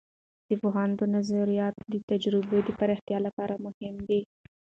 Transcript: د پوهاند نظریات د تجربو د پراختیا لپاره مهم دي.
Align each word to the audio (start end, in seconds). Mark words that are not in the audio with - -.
د 0.47 0.49
پوهاند 0.61 0.99
نظریات 1.15 1.75
د 1.93 1.95
تجربو 2.09 2.57
د 2.67 2.69
پراختیا 2.79 3.17
لپاره 3.27 3.53
مهم 3.65 3.95
دي. 4.09 4.21